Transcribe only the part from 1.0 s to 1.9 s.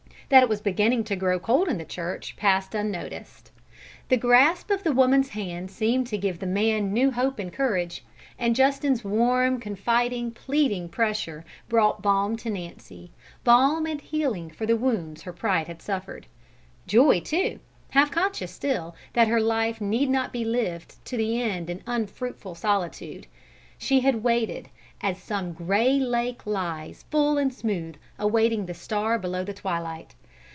to grow cold in the